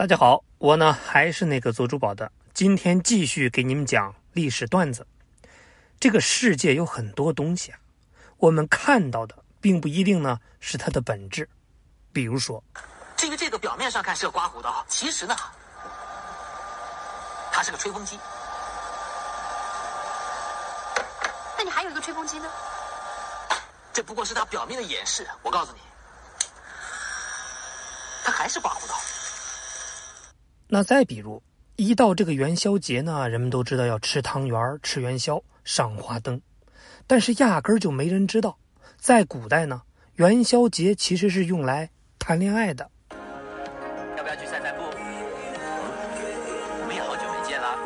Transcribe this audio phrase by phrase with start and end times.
[0.00, 5.06] 大家好，我呢还是那个做珠宝的，今天继续给你们讲历史段子。
[6.00, 7.78] 这个世界有很多东西啊，
[8.38, 11.46] 我们看到的并不一定呢是它的本质。
[12.14, 12.64] 比如说，
[13.14, 15.36] 至于这个表面上看是个刮胡刀，其实呢，
[17.52, 18.18] 它是个吹风机。
[21.58, 22.48] 那你还有一个吹风机呢？
[23.92, 25.28] 这不过是它表面的掩饰。
[25.42, 25.80] 我告诉你，
[28.24, 28.94] 它还是刮胡刀。
[30.72, 31.42] 那再比如，
[31.74, 36.40] 一到这个元宵节呢，人们都知道要吃汤圆、吃元宵、赏花灯，
[37.08, 38.56] 但是压根儿就没人知道，
[38.96, 39.82] 在古代呢，
[40.14, 42.88] 元宵节其实是用来谈恋爱的。
[44.16, 44.82] 要不要去散散步？
[44.84, 47.76] 我们也好久没见了。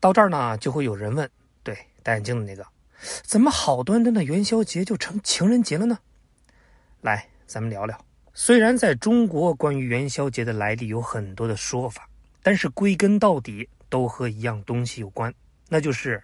[0.00, 1.26] 到这儿呢，就会有人问：
[1.62, 2.66] 对，戴眼镜的那个，
[3.22, 6.00] 怎么好端端的元宵节就成情人节了呢？
[7.00, 7.98] 来，咱们聊聊。
[8.36, 12.08] 虽然在中国，关于元宵节的来历有很多的说法，
[12.42, 15.32] 但是归根到底都和一样东西有关，
[15.68, 16.20] 那就是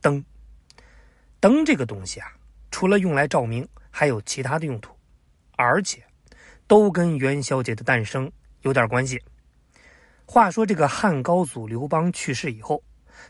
[0.00, 0.24] 灯。
[1.40, 2.28] 灯这个东西啊，
[2.70, 4.94] 除了用来照明，还有其他的用途，
[5.56, 6.04] 而且
[6.68, 8.30] 都跟元宵节的诞生
[8.62, 9.20] 有点关系。
[10.26, 12.80] 话说这个汉高祖刘邦去世以后，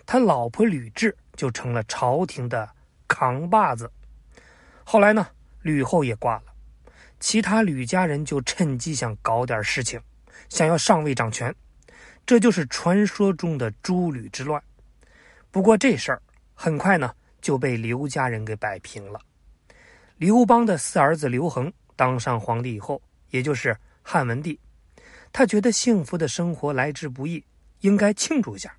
[0.04, 2.68] 他老婆吕雉就成了朝廷的
[3.08, 3.90] 扛把子。
[4.84, 5.26] 后来呢，
[5.62, 6.49] 吕后也挂了。
[7.20, 10.00] 其他吕家人就趁机想搞点事情，
[10.48, 11.54] 想要上位掌权，
[12.24, 14.60] 这就是传说中的诸吕之乱。
[15.50, 16.22] 不过这事儿
[16.54, 19.20] 很快呢就被刘家人给摆平了。
[20.16, 24.58] 刘邦的四儿子刘恒当上皇帝以后，也就是汉文帝，
[25.30, 27.44] 他觉得幸福的生活来之不易，
[27.80, 28.74] 应该庆祝一下，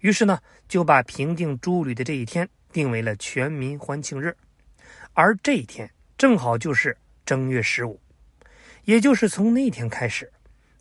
[0.00, 4.34] 于是呢就把平定诸吕的这一天定为了全民欢庆日，
[5.12, 6.96] 而这一天正好就是。
[7.24, 7.98] 正月十五，
[8.84, 10.30] 也就是从那天开始，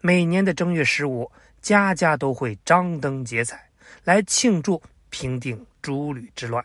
[0.01, 1.31] 每年的正月十五，
[1.61, 3.69] 家家都会张灯结彩，
[4.03, 6.63] 来庆祝平定诸吕之乱。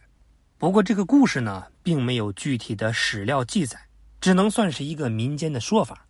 [0.58, 3.78] 不过，这个故事呢，并没有具体的史料记载，
[4.20, 6.04] 只能算是一个民间的说法。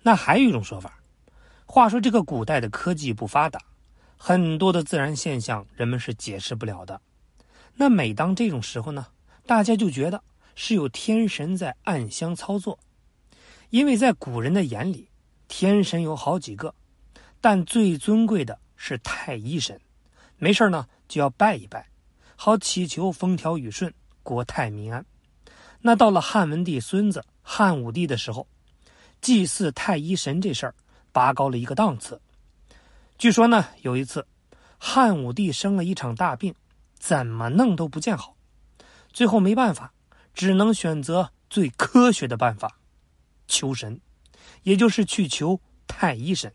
[0.00, 0.98] 那还有一种说法，
[1.66, 3.60] 话说这个古代的科技不发达，
[4.16, 6.98] 很多的自然现象人们是解释不了的。
[7.74, 9.06] 那每当这种时候呢，
[9.46, 10.22] 大家就觉得。
[10.60, 12.76] 是有天神在暗箱操作，
[13.70, 15.08] 因为在古人的眼里，
[15.46, 16.74] 天神有好几个，
[17.40, 19.80] 但最尊贵的是太医神。
[20.36, 21.88] 没事呢就要拜一拜，
[22.34, 25.06] 好祈求风调雨顺、国泰民安。
[25.80, 28.44] 那到了汉文帝孙子汉武帝的时候，
[29.20, 30.74] 祭祀太医神这事儿
[31.12, 32.20] 拔高了一个档次。
[33.16, 34.26] 据说呢，有一次
[34.76, 36.52] 汉武帝生了一场大病，
[36.98, 38.34] 怎么弄都不见好，
[39.12, 39.92] 最后没办法。
[40.38, 42.78] 只能选择最科学的办法，
[43.48, 44.00] 求神，
[44.62, 46.54] 也就是去求太医神。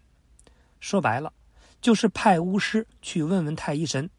[0.79, 1.33] 说白了，
[1.81, 4.09] 就是派巫师去问问太医神，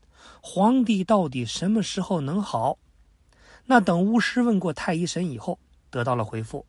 [0.43, 2.79] 皇帝到底什么时候能好。
[3.65, 5.59] 那等巫师问过太医神以后，
[5.89, 6.67] 得到了回复，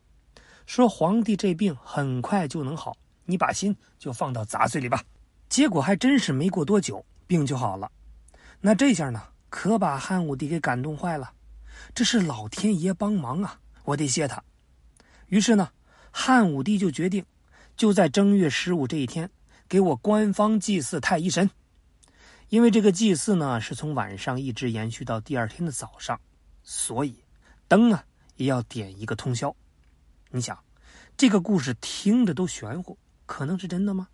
[0.66, 2.96] 说皇帝这病很快就能好，
[3.26, 5.04] 你把心就放到杂碎里吧。
[5.50, 7.92] 结果还真是没过多久，病就好了。
[8.62, 11.34] 那这下呢，可把汉武帝给感动坏了。
[11.94, 13.60] 这是老天爷帮忙啊！
[13.84, 14.44] 我得谢他。
[15.28, 15.70] 于是呢，
[16.12, 17.26] 汉武帝就决定，
[17.76, 19.30] 就在正月十五这一天，
[19.68, 21.50] 给我官方祭祀太医神。
[22.50, 26.20] 因为这个祭祀呢，是从晚上一直延续到第二天的早上，
[26.64, 27.18] 所以
[27.68, 28.04] 灯啊
[28.36, 29.56] 也要点一个通宵。
[30.30, 30.58] 你想，
[31.18, 34.08] 这个故事听着都玄乎，可能是真的吗？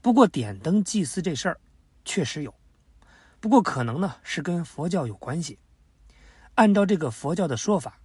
[0.00, 1.60] 不过点灯祭祀这事儿
[2.04, 2.54] 确实有，
[3.40, 5.58] 不过可能呢是跟佛教有关系。
[6.58, 8.00] 按照这个佛教的说法，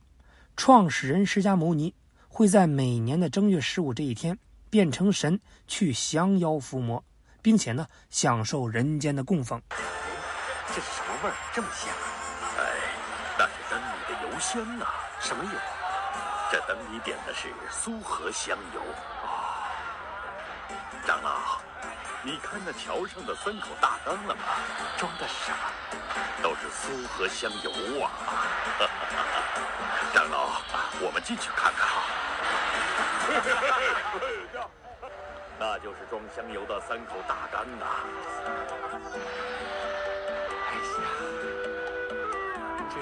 [0.56, 1.92] 创始人释迦牟尼
[2.28, 4.38] 会在每年的正月十五这一天
[4.70, 7.04] 变成神去降妖伏魔，
[7.42, 9.60] 并且呢享受人间的供奉。
[10.68, 11.34] 这是什么味儿？
[11.52, 11.90] 这么香？
[12.60, 12.64] 哎，
[13.40, 14.88] 那是灯里的油香啊！
[15.20, 15.60] 什么油？
[16.52, 18.82] 这灯里点的是苏合香油。
[19.26, 19.66] 啊，
[21.08, 21.60] 长老，
[22.26, 24.42] 你看那桥上的三口大缸了吗？
[24.98, 25.58] 装的是什么？
[26.42, 27.70] 都是苏合香油
[28.02, 28.10] 啊！
[30.16, 30.62] 长老，
[31.02, 31.90] 我们进去看看。
[35.60, 38.06] 那就是装香油的三口大缸啊！
[40.72, 41.06] 哎呀，
[42.90, 42.96] 这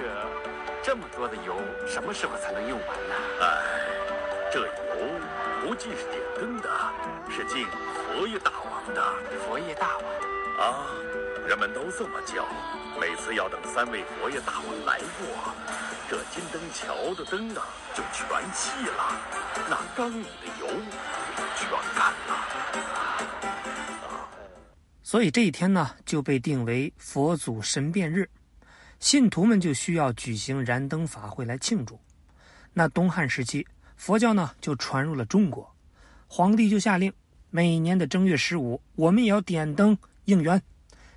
[0.81, 3.15] 这么多的油，什么时候才能用完呢？
[3.41, 3.45] 哎，
[4.51, 4.71] 这油
[5.61, 6.69] 不仅是点灯的，
[7.29, 8.51] 是敬佛爷大
[8.93, 9.01] 的。
[9.45, 10.05] 佛爷大王
[10.57, 10.87] 啊，
[11.47, 12.47] 人们都这么叫。
[12.99, 15.53] 每次要等三位佛爷大王来过，
[16.09, 17.65] 这金灯桥的灯啊
[17.95, 19.17] 就全熄了，
[19.69, 22.47] 那缸里的油也全干了。
[25.01, 28.29] 所以这一天呢就被定为佛祖神变日，
[28.99, 31.99] 信徒们就需要举行燃灯法会来庆祝。
[32.73, 33.65] 那东汉时期，
[33.95, 35.73] 佛教呢就传入了中国，
[36.27, 37.11] 皇帝就下令，
[37.53, 40.61] 每年的正月十五，我们也要点灯应元，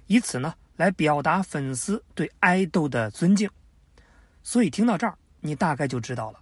[0.09, 3.49] 以此呢来表达粉丝对爱豆的尊敬。
[4.43, 6.41] 所以听到这儿，你大概就知道了，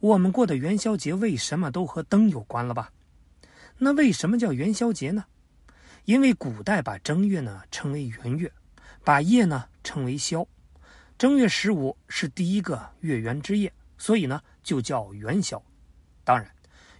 [0.00, 2.90] 我们过的元宵节为什么都和灯有关了吧？
[3.76, 5.26] 那为什么叫元宵节呢？
[6.06, 8.50] 因为古代把正月呢称为元月，
[9.04, 10.48] 把夜呢称为宵。
[11.18, 15.62] 正月十五是第一个月圆之夜，所以呢就叫元宵。
[16.24, 16.50] 当然，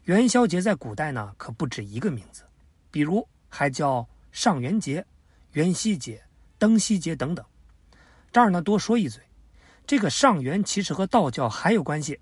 [0.09, 2.43] 元宵节在古代呢可不止一个名字，
[2.91, 5.05] 比如还叫上元节、
[5.53, 6.25] 元夕节、
[6.59, 7.45] 灯夕节等等。
[8.33, 9.23] 这儿呢多说一嘴。
[9.87, 12.19] 这个上元其实和道教还有关系。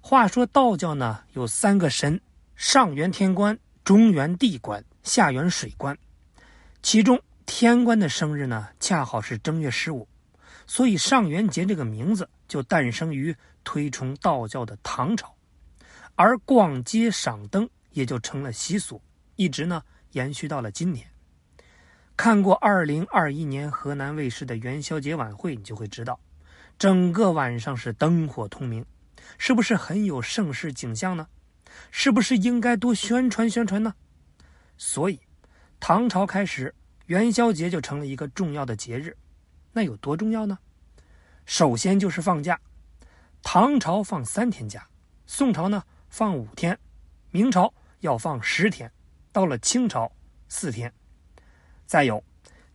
[0.00, 2.18] 话说道教呢有三个神：
[2.56, 5.94] 上元天官、中元地官、下元水官。
[6.80, 10.08] 其中天官的生日呢恰好是正月十五，
[10.66, 15.34] 所以上元节这个名字就诞生于推崇道教的唐朝，
[16.14, 19.00] 而逛街赏灯也就成了习俗，
[19.36, 19.82] 一直呢
[20.12, 21.06] 延续到了今年。
[22.16, 26.20] 看过二零二一年河南卫视的元宵节晚会，你就会知道。
[26.78, 28.84] 整个晚上是灯火通明，
[29.38, 31.26] 是不是很有盛世景象呢？
[31.90, 33.94] 是不是应该多宣传宣传呢？
[34.76, 35.20] 所以，
[35.80, 36.74] 唐朝开始，
[37.06, 39.16] 元宵节就成了一个重要的节日。
[39.72, 40.58] 那有多重要呢？
[41.46, 42.60] 首先就是放假，
[43.42, 44.86] 唐朝放三天假，
[45.26, 45.82] 宋朝呢
[46.12, 46.78] 放五天，
[47.30, 48.92] 明朝要放十天，
[49.32, 50.12] 到了清朝
[50.46, 50.92] 四天。
[51.86, 52.22] 再有，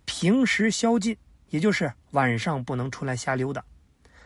[0.06, 1.16] 平时宵禁，
[1.50, 3.64] 也就是晚上不能出来瞎溜达。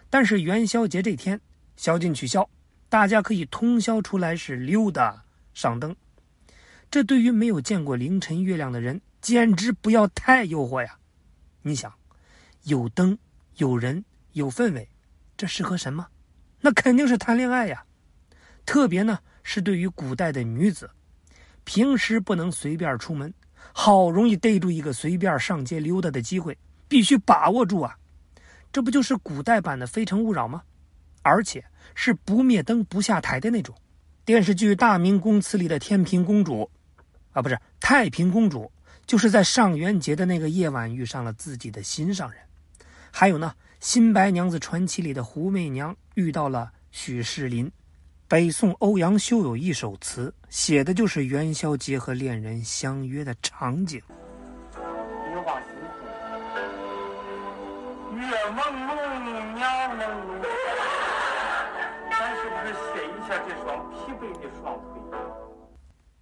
[0.10, 1.42] 但是元宵节这天，
[1.76, 2.50] 宵禁取消，
[2.88, 5.94] 大家可以通宵出来是溜达赏灯。
[6.90, 10.98] 这对于没有见过凌晨月亮的人，简直不要太诱惑呀！
[11.64, 11.94] 你想，
[12.64, 13.18] 有灯、
[13.58, 14.88] 有人、有氛围，
[15.36, 16.08] 这适合什么？
[16.62, 17.84] 那肯定是谈恋爱呀！
[18.66, 20.90] 特别呢是对于古代的女子，
[21.64, 23.34] 平时不能随便出门，
[23.74, 27.98] 好容易逮住一个随便上街溜达的机会，必须把握住啊！
[28.72, 30.64] 这不就是古代版的《非诚勿扰》吗？
[31.24, 31.64] 而且
[31.94, 33.76] 是不灭灯不下台的那种。
[34.24, 36.70] 电视剧《大明宫词》里的天平公主，
[37.32, 38.72] 啊，不是太平公主，
[39.06, 42.42] 就是在上元节的那个夜晚遇上了自己的心上人。
[43.12, 47.70] 还有呢，《新白娘子传奇》里的胡媚娘遇到了许仕林。
[48.32, 54.02] 北宋欧阳修有一首词，写的就是元宵节和恋人相约的场景。
[58.16, 58.24] 月
[58.56, 58.56] 朦
[58.88, 58.96] 胧，
[59.54, 60.08] 娘朦
[60.40, 60.48] 胧，
[62.10, 65.20] 咱是不是写一下这双疲惫的双腿？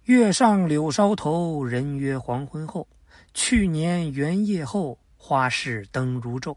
[0.02, 2.88] 月上柳梢头，人约黄昏后。
[3.34, 6.56] 去年元夜后，花市灯如昼。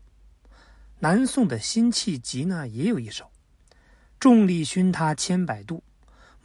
[0.98, 3.30] 南宋的辛弃疾呢，也有一首
[4.24, 5.84] ：“众里寻他千百度，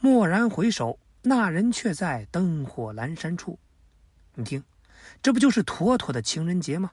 [0.01, 3.57] 蓦然回首，那人却在灯火阑珊处。”
[4.35, 4.61] 你听，
[5.23, 6.91] 这不就是妥妥的情人节吗？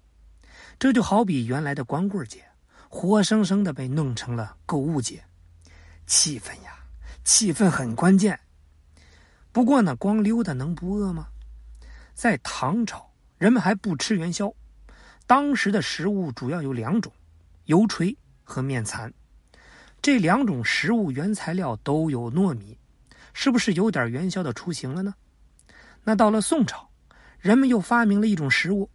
[0.79, 2.44] 这就好比原来的光棍节，
[2.88, 5.25] 活生生的被弄成了购物节，
[6.07, 6.78] 气氛呀，
[7.25, 8.38] 气氛很关键。
[9.50, 11.26] 不过呢，光溜达能不饿吗？
[12.14, 14.55] 在唐朝，人们还不吃元宵，
[15.26, 17.12] 当时的食物主要有两种：
[17.64, 19.12] 油锤和面蚕。
[20.06, 22.78] 这两种食物原材料都有糯米，
[23.34, 25.12] 是不是有点元宵的雏形了呢？
[26.04, 26.88] 那到了宋朝，
[27.40, 28.88] 人们又发明了一种食物。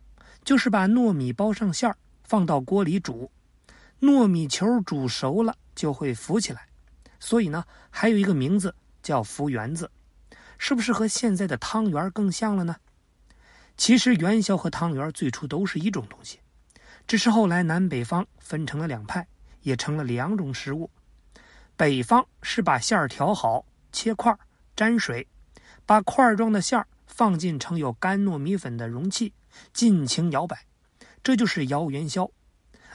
[0.46, 3.30] 就是把糯米包上馅儿，放到锅里煮，
[4.00, 6.66] 糯米球煮熟了就会浮起来，
[7.20, 9.92] 所以呢，还有一个名字叫“浮圆子”，
[10.58, 12.78] 是不是和现在的汤圆更像了呢？
[13.76, 16.40] 其实元宵和汤圆最初都是一种东西，
[17.06, 19.28] 只是后来南北方分成了两派，
[19.64, 20.90] 也成了两种食物。
[21.82, 24.38] 北方是把馅儿调好，切块
[24.76, 25.28] 沾水，
[25.84, 29.34] 把块状的馅儿放进盛有干糯米粉的容器。
[29.74, 30.68] 尽情摇摆，
[31.24, 32.30] 这就是摇元宵。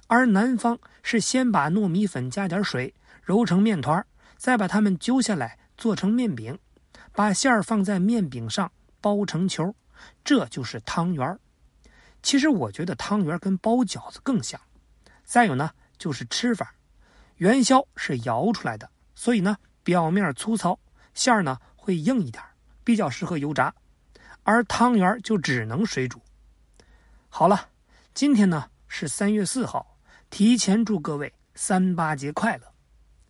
[0.06, 6.56] 而南方是先把糯米粉加点水揉成面团，再把它们揪下来做成面饼，
[7.10, 9.74] 把馅儿放在面饼上包成球，
[10.22, 11.40] 这就是汤圆儿。
[12.22, 14.60] 其实我觉得汤圆跟包饺子更像。
[15.24, 16.72] 再有呢，就是吃法，
[17.36, 20.78] 元宵是摇出来的，所以呢表面粗糙，
[21.14, 22.42] 馅儿呢会硬一点，
[22.82, 23.74] 比较适合油炸，
[24.42, 26.20] 而汤圆就只能水煮。
[27.28, 27.68] 好了，
[28.14, 29.98] 今天呢是三月四号，
[30.30, 32.72] 提前祝各位三八节快乐，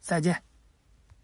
[0.00, 0.45] 再见。